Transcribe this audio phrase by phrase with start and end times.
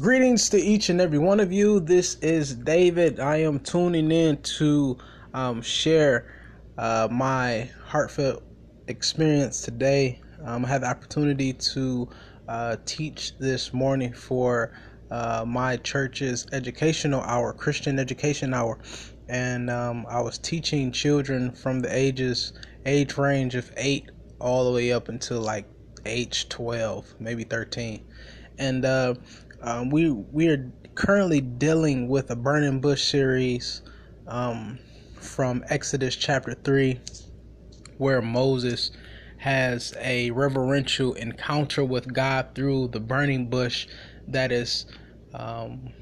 [0.00, 1.78] Greetings to each and every one of you.
[1.78, 3.20] This is David.
[3.20, 4.96] I am tuning in to
[5.34, 6.26] um, share
[6.78, 8.42] uh, my heartfelt
[8.88, 10.18] experience today.
[10.42, 12.08] Um, I had the opportunity to
[12.48, 14.72] uh, teach this morning for
[15.10, 18.78] uh, my church's educational hour, Christian education hour,
[19.28, 22.54] and um, I was teaching children from the ages
[22.86, 25.66] age range of eight all the way up until like
[26.06, 28.02] age 12, maybe 13,
[28.58, 29.14] and uh,
[29.62, 33.82] um, we we are currently dealing with a burning bush series
[34.26, 34.78] um,
[35.14, 37.00] from Exodus chapter three,
[37.98, 38.90] where Moses
[39.38, 43.86] has a reverential encounter with God through the burning bush
[44.28, 44.86] that is
[45.34, 45.92] um,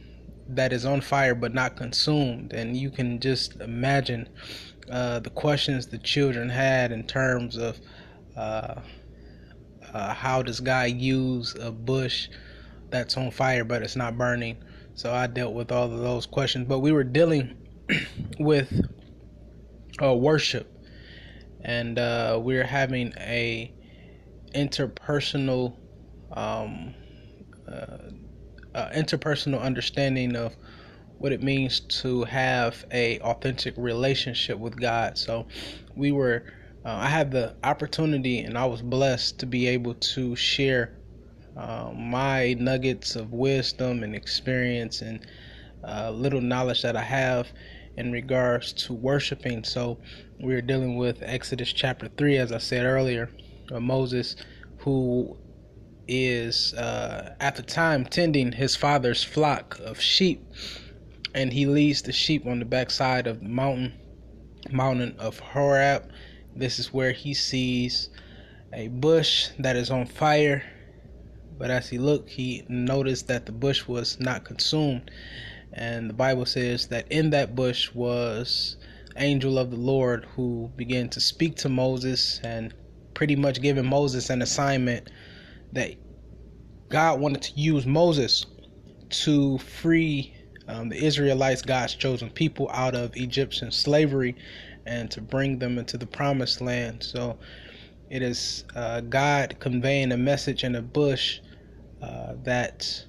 [0.48, 4.28] that is on fire but not consumed, and you can just imagine
[4.90, 7.78] uh, the questions the children had in terms of
[8.36, 8.80] uh,
[9.92, 12.28] uh, how does God use a bush
[12.90, 14.56] that's on fire but it's not burning.
[14.94, 16.68] So I dealt with all of those questions.
[16.68, 17.56] But we were dealing
[18.38, 18.70] with
[20.02, 20.70] uh, worship,
[21.62, 23.72] and uh, we are having a
[24.54, 25.76] interpersonal,
[26.32, 26.94] um,
[27.66, 28.10] uh,
[28.74, 30.56] uh, interpersonal understanding of
[31.18, 35.16] what it means to have a authentic relationship with God.
[35.16, 35.46] So
[35.96, 36.44] we were.
[36.82, 40.99] Uh, I had the opportunity and I was blessed to be able to share
[41.56, 45.26] uh, my nuggets of wisdom and experience and
[45.86, 47.48] uh, little knowledge that I have
[47.96, 49.64] in regards to worshiping.
[49.64, 49.98] So
[50.38, 53.30] we're dealing with Exodus chapter 3, as I said earlier.
[53.78, 54.36] Moses,
[54.78, 55.36] who
[56.08, 60.42] is uh, at the time tending his father's flock of sheep,
[61.34, 63.92] and he leads the sheep on the backside of the mountain,
[64.72, 66.10] mountain of Horeb.
[66.56, 68.10] This is where he sees
[68.72, 70.64] a bush that is on fire
[71.60, 75.10] but as he looked, he noticed that the bush was not consumed.
[75.74, 78.78] And the Bible says that in that bush was
[79.18, 82.72] angel of the Lord who began to speak to Moses and
[83.12, 85.10] pretty much giving Moses an assignment
[85.72, 85.96] that
[86.88, 88.46] God wanted to use Moses
[89.10, 90.34] to free
[90.66, 94.34] um, the Israelites, God's chosen people, out of Egyptian slavery
[94.86, 97.02] and to bring them into the promised land.
[97.02, 97.38] So
[98.08, 101.40] it is uh, God conveying a message in a bush
[102.02, 103.04] uh, that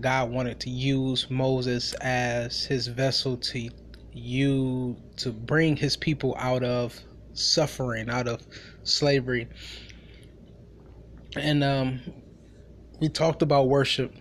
[0.00, 3.68] God wanted to use Moses as his vessel to
[4.12, 6.98] you to bring his people out of
[7.34, 8.42] suffering, out of
[8.84, 9.48] slavery.
[11.36, 12.00] And um,
[13.00, 14.14] we talked about worship,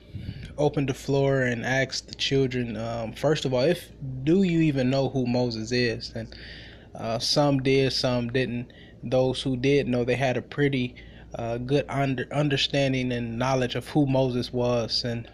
[0.57, 3.91] opened the floor and asked the children, um, first of all, if
[4.23, 6.11] do you even know who Moses is?
[6.15, 6.33] And
[6.95, 8.71] uh, some did, some didn't.
[9.03, 10.95] Those who did know, they had a pretty
[11.35, 15.29] uh, good under, understanding and knowledge of who Moses was, and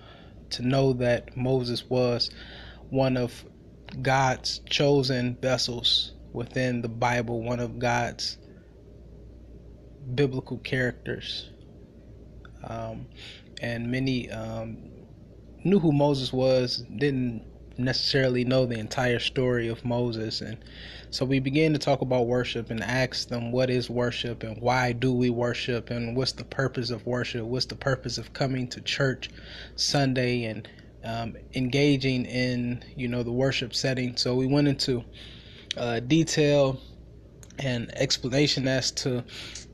[0.52, 2.30] to know that Moses was
[2.90, 3.46] one of
[4.02, 8.38] God's chosen vessels within the Bible, one of God's
[10.14, 11.50] biblical characters.
[12.64, 13.08] Um,
[13.62, 14.78] and many um,
[15.64, 17.44] knew who Moses was, didn't
[17.80, 20.42] necessarily know the entire story of Moses.
[20.42, 20.58] And
[21.10, 24.92] so we began to talk about worship and ask them what is worship and why
[24.92, 27.44] do we worship and what's the purpose of worship?
[27.46, 29.30] What's the purpose of coming to church
[29.76, 30.68] Sunday and
[31.04, 34.18] um, engaging in, you know, the worship setting.
[34.18, 35.04] So we went into
[35.78, 36.82] uh, detail
[37.60, 39.24] and explanation as to,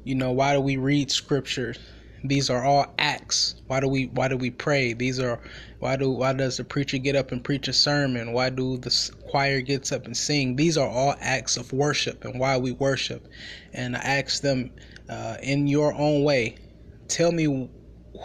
[0.03, 1.75] you know, why do we read scripture
[2.23, 3.55] these are all acts.
[3.67, 4.93] Why do we why do we pray?
[4.93, 5.41] These are
[5.79, 8.31] why do why does the preacher get up and preach a sermon?
[8.31, 8.89] Why do the
[9.29, 10.55] choir gets up and sing?
[10.55, 13.27] These are all acts of worship and why we worship.
[13.73, 14.71] And I ask them
[15.09, 16.57] uh, in your own way,
[17.09, 17.69] tell me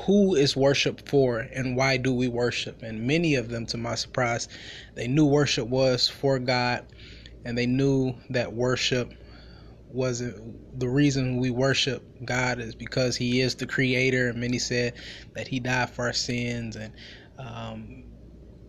[0.06, 2.82] who is worship for and why do we worship?
[2.82, 4.48] And many of them, to my surprise,
[4.94, 6.86] they knew worship was for God
[7.44, 9.12] and they knew that worship
[9.90, 14.94] wasn't the reason we worship God is because He is the Creator, and many said
[15.34, 16.92] that He died for our sins, and
[17.38, 18.04] um,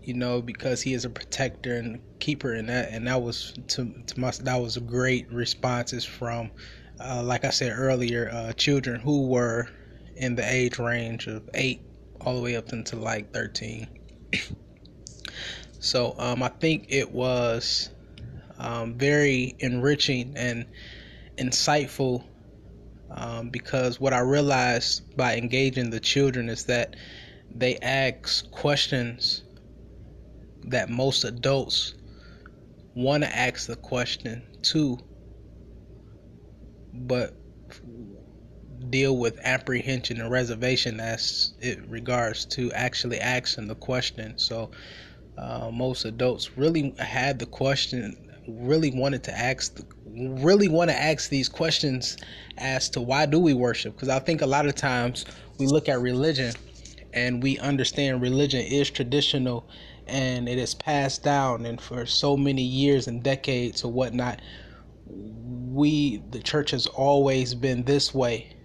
[0.01, 3.93] you know because He is a protector and keeper, and that and that was to
[4.07, 6.51] to my that was a great responses from,
[6.99, 9.67] uh, like I said earlier, uh, children who were
[10.15, 11.81] in the age range of eight
[12.21, 13.87] all the way up until like thirteen.
[15.79, 17.89] so um, I think it was
[18.59, 20.65] um, very enriching and
[21.39, 22.23] insightful
[23.11, 26.95] um, because what I realized by engaging the children is that
[27.53, 29.43] they ask questions
[30.63, 31.95] that most adults
[32.95, 34.99] want to ask the question too,
[36.93, 37.33] but
[38.89, 44.37] deal with apprehension and reservation as it regards to actually asking the question.
[44.37, 44.71] So
[45.37, 51.29] uh, most adults really had the question, really wanted to ask, really want to ask
[51.29, 52.17] these questions
[52.57, 53.93] as to why do we worship?
[53.93, 55.25] Because I think a lot of times
[55.57, 56.53] we look at religion
[57.13, 59.67] and we understand religion is traditional
[60.07, 64.41] and it is passed down and for so many years and decades or whatnot
[65.07, 68.55] we the church has always been this way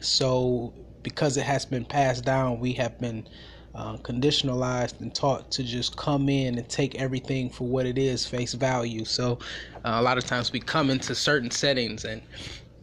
[0.00, 0.72] so
[1.02, 3.26] because it has been passed down we have been
[3.74, 8.26] uh, conditionalized and taught to just come in and take everything for what it is
[8.26, 9.04] face value.
[9.04, 9.38] So
[9.84, 12.22] uh, a lot of times we come into certain settings and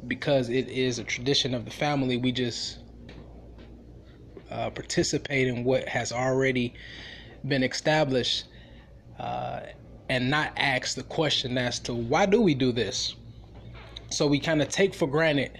[0.07, 2.79] because it is a tradition of the family we just
[4.49, 6.73] uh, participate in what has already
[7.47, 8.45] been established
[9.19, 9.61] uh,
[10.09, 13.15] and not ask the question as to why do we do this?
[14.09, 15.51] So we kind of take for granted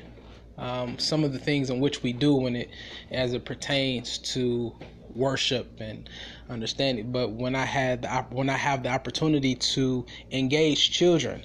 [0.58, 2.72] um, some of the things in which we do when it
[3.12, 4.74] as it pertains to
[5.15, 6.09] worship and
[6.50, 7.11] understanding.
[7.11, 11.44] But when i had the, when i have the opportunity to engage children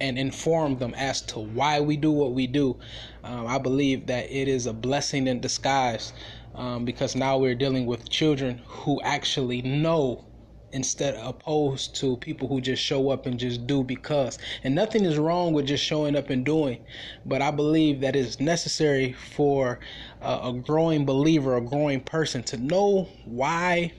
[0.00, 2.76] and inform them as to why we do what we do
[3.24, 6.12] um, i believe that it is a blessing in disguise
[6.54, 10.24] um, because now we're dealing with children who actually know
[10.72, 14.38] instead opposed to people who just show up and just do because.
[14.64, 16.84] And nothing is wrong with just showing up and doing
[17.24, 19.78] but i believe that it's necessary for
[20.22, 23.92] uh, a growing believer a growing person to know why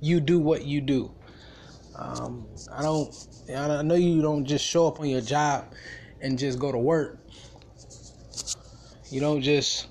[0.00, 1.12] you do what you do.
[1.94, 3.14] Um, i don't
[3.54, 5.66] i know you don't just show up on your job
[6.20, 7.18] and just go to work.
[9.10, 9.88] You don't just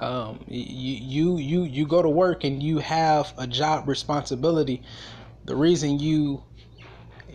[0.00, 4.82] um, you you you you go to work and you have a job responsibility.
[5.44, 6.42] The reason you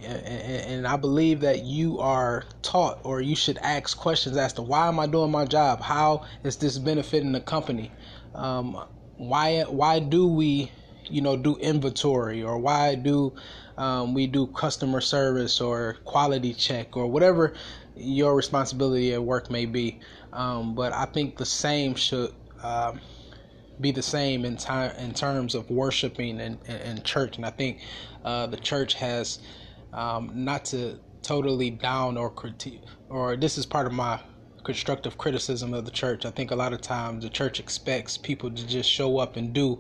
[0.04, 4.88] and I believe that you are taught or you should ask questions as to why
[4.88, 5.82] am I doing my job?
[5.82, 7.92] How is this benefiting the company?
[8.34, 8.84] Um,
[9.18, 10.72] why why do we
[11.08, 13.34] you know do inventory or why do
[13.78, 17.54] um, we do customer service or quality check or whatever
[17.96, 20.00] your responsibility at work may be?
[20.34, 22.34] Um, but I think the same should
[22.66, 23.00] um,
[23.80, 27.38] be the same in time in terms of worshiping and, and, and church.
[27.38, 27.82] And I think
[28.24, 29.40] uh, the church has
[29.94, 34.20] um, not to totally down or critique, or this is part of my
[34.66, 36.26] constructive criticism of the church.
[36.26, 39.54] I think a lot of times the church expects people to just show up and
[39.54, 39.80] do,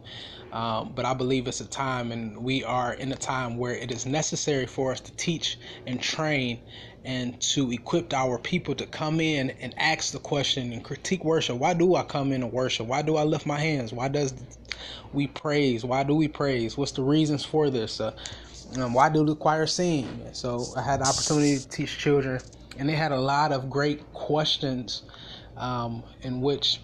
[0.53, 3.91] um, but I believe it's a time, and we are in a time where it
[3.91, 6.61] is necessary for us to teach and train
[7.03, 11.57] and to equip our people to come in and ask the question and critique worship.
[11.57, 12.87] Why do I come in and worship?
[12.87, 13.93] Why do I lift my hands?
[13.93, 14.33] Why does
[15.13, 15.85] we praise?
[15.85, 16.77] Why do we praise?
[16.77, 17.99] What's the reasons for this?
[17.99, 18.13] Uh,
[18.77, 20.21] um, why do the choir sing?
[20.33, 22.41] So I had the opportunity to teach children,
[22.77, 25.03] and they had a lot of great questions
[25.57, 26.81] um, in which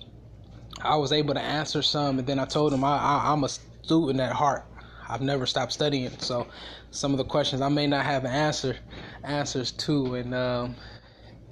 [0.82, 3.50] I was able to answer some, and then I told them I, I, I'm a
[3.50, 4.66] student at heart.
[5.10, 6.48] I've never stopped studying, so
[6.90, 8.78] some of the questions I may not have answer
[9.24, 10.76] answers to, and um,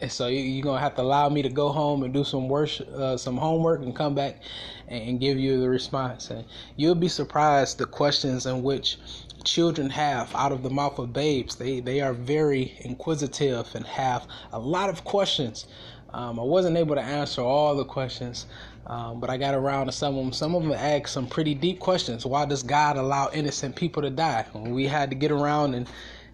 [0.01, 2.47] and so you, are gonna have to allow me to go home and do some
[2.47, 4.41] work, uh, some homework, and come back
[4.87, 6.29] and, and, give you the response.
[6.29, 6.45] And
[6.77, 8.97] you'll be surprised the questions in which
[9.43, 11.55] children have out of the mouth of babes.
[11.55, 15.67] They they are very inquisitive and have a lot of questions.
[16.13, 18.47] Um, I wasn't able to answer all the questions,
[18.87, 20.33] um, but I got around to some of them.
[20.33, 22.25] Some of them asked some pretty deep questions.
[22.25, 24.45] Why does God allow innocent people to die?
[24.56, 25.87] We had to get around and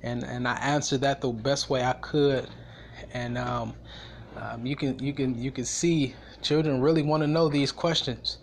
[0.03, 2.47] and and I answered that the best way I could.
[3.13, 3.73] And um,
[4.37, 8.37] um, you can you can you can see children really want to know these questions.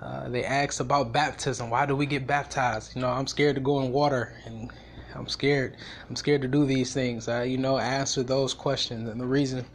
[0.00, 1.68] Uh, they ask about baptism.
[1.68, 2.94] Why do we get baptized?
[2.96, 4.70] You know, I'm scared to go in water, and
[5.14, 5.76] I'm scared.
[6.08, 7.28] I'm scared to do these things.
[7.28, 9.66] I, you know, answer those questions, and the reason,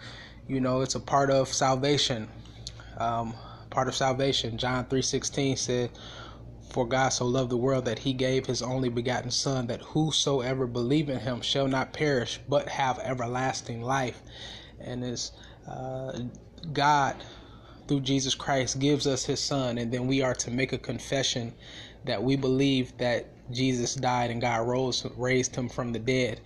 [0.48, 2.28] you know, it's a part of salvation.
[2.98, 3.36] Um,
[3.70, 4.58] part of salvation.
[4.58, 5.92] John 3:16 said,
[6.76, 10.68] "For God so loved the world that he gave his only begotten son that whosoever
[10.68, 14.22] believe in him shall not perish but have everlasting life."
[14.78, 15.32] And as
[15.66, 16.20] uh,
[16.74, 17.24] God
[17.88, 21.54] through Jesus Christ gives us his son and then we are to make a confession
[22.04, 26.42] that we believe that Jesus died and God rose raised him from the dead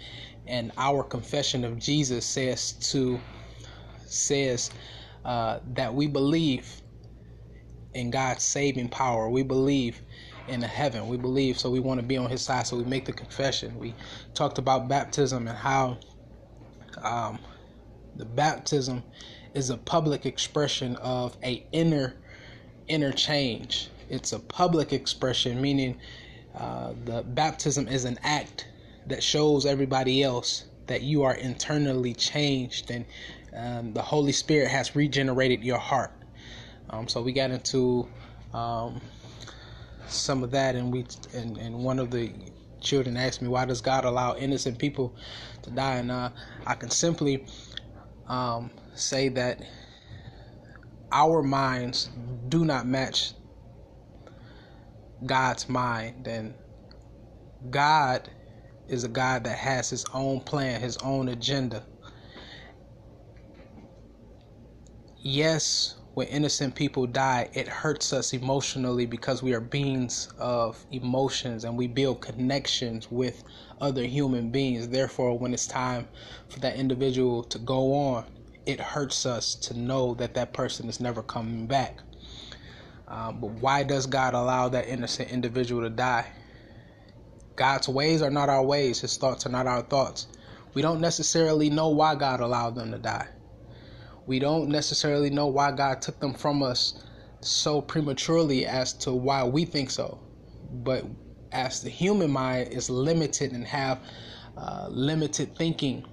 [0.46, 3.20] and our confession of Jesus says to
[4.06, 4.70] says
[5.26, 6.84] uh, that we believe
[7.93, 9.29] in God's saving power.
[9.29, 10.01] We believe
[10.48, 11.08] in the heaven.
[11.08, 12.67] We believe, so we want to be on His side.
[12.67, 13.77] So we make the confession.
[13.79, 13.96] We
[14.34, 16.00] talked about baptism and how
[17.03, 17.39] um,
[18.15, 19.03] the baptism
[19.53, 22.15] is a public expression of a inner
[22.88, 23.89] interchange.
[24.10, 26.00] It's a public expression, meaning
[26.55, 28.67] uh, the baptism is an act
[29.08, 33.05] that shows everybody else that you are internally changed and
[33.55, 36.19] um, the Holy Spirit has regenerated your heart.
[36.89, 38.10] Um, so we got into
[38.53, 39.01] um,
[40.08, 42.34] some of that, and we and, and one of the
[42.81, 45.15] children asked me, "Why does God allow innocent people
[45.63, 46.31] to die?" And uh,
[46.65, 47.46] I can simply
[48.27, 49.62] um, say that
[51.12, 52.10] our minds
[52.50, 53.34] do not match
[55.25, 56.55] God's mind, and
[57.69, 58.29] God
[58.88, 61.86] is a God that has His own plan, His own agenda.
[65.22, 71.63] Yes, when innocent people die, it hurts us emotionally because we are beings of emotions
[71.63, 73.44] and we build connections with
[73.80, 74.89] other human beings.
[74.89, 76.08] Therefore, when it's time
[76.50, 78.25] for that individual to go on,
[78.66, 82.00] it hurts us to know that that person is never coming back.
[83.08, 86.28] Um, but why does God allow that innocent individual to die?
[87.56, 90.28] God's ways are not our ways, His thoughts are not our thoughts.
[90.74, 93.28] We don't necessarily know why God allowed them to die.
[94.30, 97.04] We don't necessarily know why God took them from us
[97.42, 100.20] so prematurely as to why we think so.
[100.72, 101.04] But
[101.52, 104.00] as the human mind is limited and have
[104.56, 106.06] uh, limited thinking,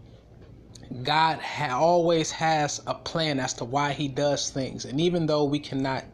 [1.03, 4.87] God ha- always has a plan as to why He does things.
[4.87, 6.07] And even though we cannot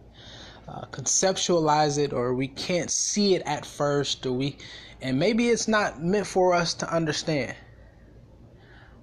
[0.68, 4.58] uh, conceptualize it or we can't see it at first, or we,
[5.00, 7.54] and maybe it's not meant for us to understand.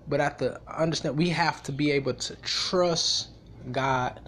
[0.09, 3.29] But at the understand, we have to be able to trust
[3.71, 4.19] God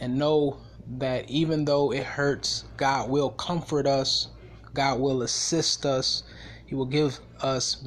[0.00, 4.28] and know that even though it hurts, God will comfort us.
[4.74, 6.22] God will assist us.
[6.66, 7.84] He will give us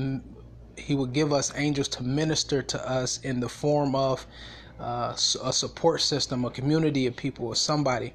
[0.77, 4.27] he will give us angels to minister to us in the form of
[4.79, 8.13] uh, a support system, a community of people, or somebody.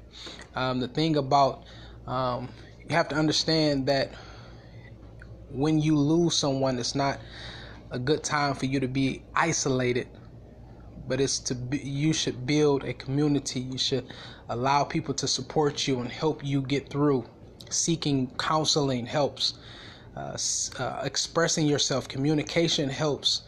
[0.55, 1.63] Um, the thing about
[2.07, 2.49] um,
[2.87, 4.13] you have to understand that
[5.49, 7.19] when you lose someone, it's not
[7.91, 10.07] a good time for you to be isolated,
[11.07, 13.59] but it's to be, you should build a community.
[13.61, 14.05] You should
[14.49, 17.25] allow people to support you and help you get through.
[17.69, 19.53] Seeking counseling helps
[20.15, 20.37] uh,
[20.79, 23.43] uh, expressing yourself, communication helps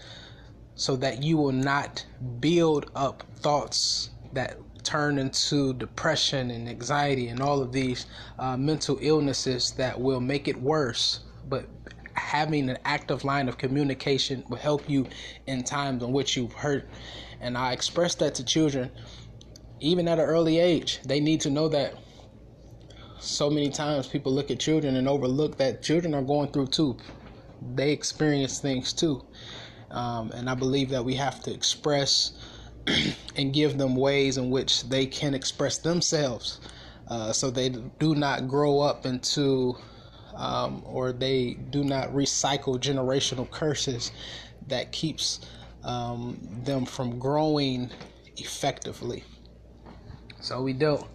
[0.76, 2.06] so that you will not
[2.40, 8.06] build up thoughts that turn into depression and anxiety and all of these
[8.40, 11.20] uh, mental illnesses that will make it worse.
[11.48, 11.68] But
[12.16, 15.08] having an active line of communication will help you
[15.48, 16.88] in times in which you've hurt.
[17.40, 18.92] And I express that to children,
[19.80, 21.00] even at an early age.
[21.06, 21.96] They need to know that
[23.20, 26.98] so many times people look at children and overlook that children are going through too.
[27.76, 29.24] They experience things too.
[29.92, 32.32] Um, and I believe that we have to express
[33.36, 36.60] and give them ways in which they can express themselves
[37.08, 39.76] uh, so they do not grow up into
[40.36, 44.12] um, or they do not recycle generational curses
[44.68, 45.42] that keeps
[45.84, 47.90] um, them from growing
[48.38, 49.24] effectively.
[50.40, 51.08] So we dealt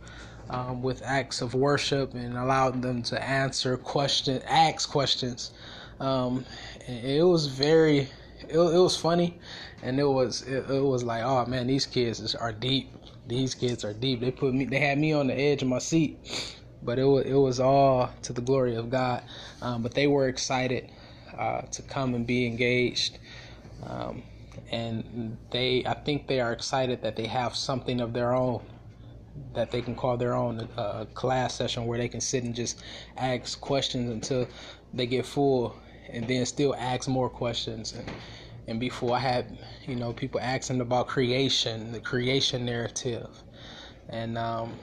[0.51, 5.53] um, with acts of worship and allowed them to answer questions, ask questions.
[5.99, 6.45] Um,
[6.87, 8.09] it was very,
[8.49, 9.39] it, it, was funny,
[9.83, 12.93] and it was it, it was like, oh man, these kids are deep.
[13.27, 14.21] These kids are deep.
[14.21, 17.27] They put me, they had me on the edge of my seat, but it was
[17.27, 19.23] it was all to the glory of God.
[19.63, 20.91] Um, but they were excited
[21.37, 23.19] uh, to come and be engaged.
[23.83, 24.23] Um,
[24.71, 28.63] and they, I think they are excited that they have something of their own
[29.55, 32.83] that they can call their own uh, class session where they can sit and just
[33.17, 34.49] ask questions until
[34.95, 35.77] they get full
[36.11, 38.11] and then still ask more questions and
[38.67, 43.43] and before I had you know people asking about creation the creation narrative
[44.09, 44.79] and um,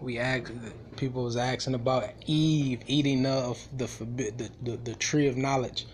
[0.00, 0.52] we asked
[0.96, 3.86] people was asking about Eve eating of the
[4.16, 5.86] the, the, the tree of knowledge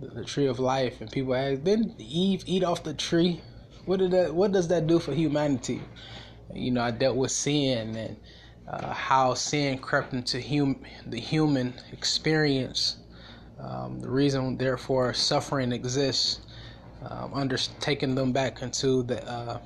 [0.00, 3.40] the, the tree of life and people asked didn't Eve eat off the tree
[3.84, 5.80] what did that what does that do for humanity
[6.54, 8.16] you know, I dealt with sin and
[8.68, 12.96] uh, how sin crept into hum- the human experience.
[13.58, 16.40] Um, the reason, therefore, suffering exists.
[17.02, 19.60] Um, under taking them back into the uh,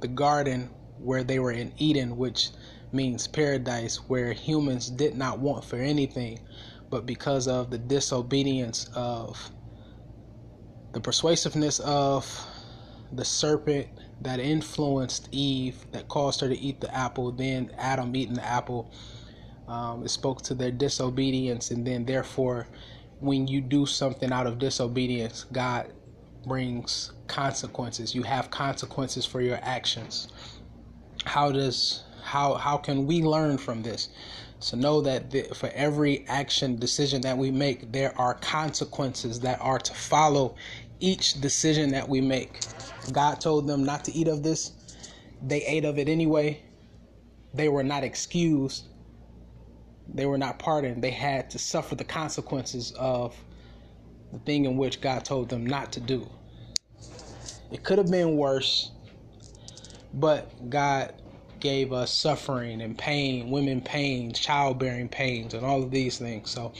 [0.00, 0.68] the garden
[0.98, 2.50] where they were in Eden, which
[2.96, 6.40] means paradise, where humans did not want for anything,
[6.90, 9.52] but because of the disobedience of
[10.92, 12.46] the persuasiveness of
[13.12, 13.88] the serpent
[14.20, 18.92] that influenced Eve, that caused her to eat the apple, then Adam eating the apple.
[19.68, 22.68] Um, it spoke to their disobedience, and then therefore,
[23.20, 25.92] when you do something out of disobedience, God
[26.46, 28.14] brings consequences.
[28.14, 30.28] You have consequences for your actions.
[31.26, 34.08] How does how how can we learn from this?
[34.58, 39.60] So know that the, for every action decision that we make, there are consequences that
[39.60, 40.56] are to follow
[40.98, 42.60] each decision that we make.
[43.12, 44.72] God told them not to eat of this.
[45.46, 46.62] They ate of it anyway.
[47.54, 48.86] They were not excused.
[50.12, 51.02] They were not pardoned.
[51.02, 53.36] They had to suffer the consequences of
[54.32, 56.28] the thing in which God told them not to do.
[57.70, 58.90] It could have been worse,
[60.14, 61.14] but God
[61.60, 66.50] gave us suffering and pain, women pains, childbearing pains, and all of these things.
[66.50, 66.72] So,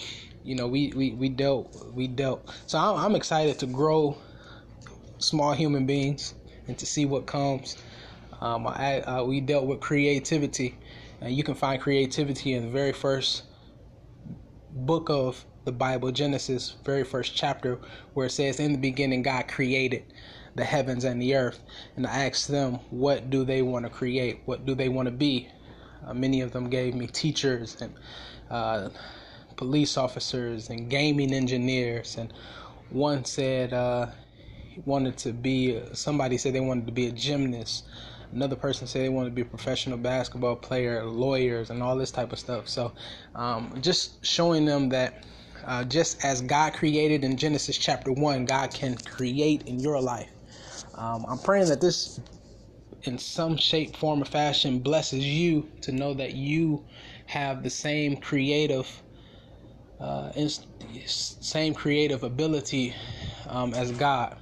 [0.44, 2.48] you know, we we, we dealt we dealt.
[2.66, 4.16] So I'm, I'm excited to grow
[5.18, 6.34] small human beings
[6.68, 7.76] and to see what comes.
[8.40, 10.76] Um, I, uh, we dealt with creativity,
[11.20, 13.44] and you can find creativity in the very first
[14.70, 17.78] book of the Bible, Genesis, very first chapter,
[18.14, 20.04] where it says, "In the beginning, God created."
[20.56, 21.60] The heavens and the earth
[21.96, 24.40] and I asked them what do they want to create?
[24.46, 25.48] What do they want to be?
[26.06, 27.94] Uh, many of them gave me teachers and
[28.50, 28.88] uh,
[29.56, 32.32] police officers and gaming engineers and
[32.90, 34.06] one said uh,
[34.68, 37.84] he wanted to be somebody said they wanted to be a gymnast.
[38.32, 42.10] Another person said they wanted to be a professional basketball player lawyers and all this
[42.10, 42.68] type of stuff.
[42.68, 42.92] So
[43.34, 45.24] um, just showing them that
[45.64, 50.30] uh, just as God created in Genesis chapter 1, God can create in your life.
[50.96, 52.20] Um, I'm praying that this,
[53.04, 56.86] in some shape, form, or fashion, blesses you to know that you
[57.26, 59.02] have the same creative,
[60.00, 60.32] uh,
[61.06, 62.94] same creative ability
[63.48, 64.38] um, as God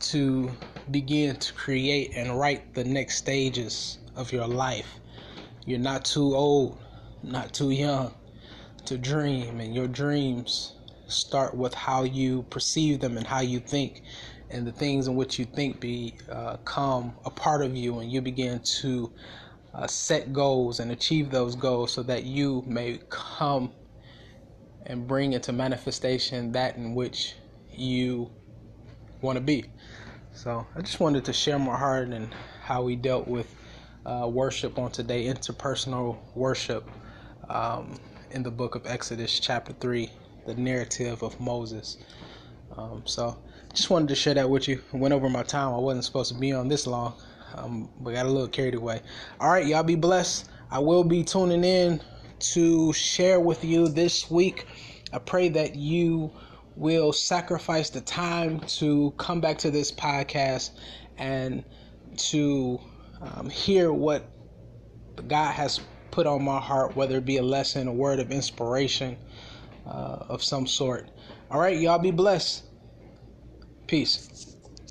[0.00, 0.56] to
[0.90, 5.00] begin to create and write the next stages of your life.
[5.66, 6.80] You're not too old,
[7.22, 8.14] not too young
[8.86, 10.74] to dream, and your dreams
[11.08, 14.02] start with how you perceive them and how you think
[14.54, 18.20] and the things in which you think become uh, a part of you, and you
[18.20, 19.12] begin to
[19.74, 23.72] uh, set goals and achieve those goals so that you may come
[24.86, 27.34] and bring into manifestation that in which
[27.72, 28.30] you
[29.20, 29.64] want to be.
[30.32, 32.32] So I just wanted to share my heart and
[32.62, 33.52] how we dealt with
[34.06, 36.88] uh, worship on today, interpersonal worship
[37.48, 37.98] um,
[38.30, 40.10] in the book of Exodus, chapter 3,
[40.46, 41.96] the narrative of Moses.
[42.76, 43.38] Um, so
[43.72, 44.82] just wanted to share that with you.
[44.92, 45.74] Went over my time.
[45.74, 47.14] I wasn't supposed to be on this long.
[47.54, 49.00] Um, but got a little carried away.
[49.40, 50.48] All right, y'all be blessed.
[50.70, 52.00] I will be tuning in
[52.40, 54.66] to share with you this week.
[55.12, 56.32] I pray that you
[56.76, 60.70] will sacrifice the time to come back to this podcast
[61.16, 61.64] and
[62.16, 62.80] to
[63.20, 64.28] um, hear what
[65.28, 69.16] God has put on my heart, whether it be a lesson, a word of inspiration
[69.86, 71.08] uh, of some sort.
[71.50, 72.64] All right, y'all be blessed.
[73.88, 74.53] Peace.